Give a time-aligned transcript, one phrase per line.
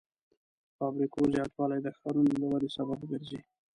[0.67, 3.39] د فابریکو زیاتوالی د ښارونو د ودې سبب ګرځي.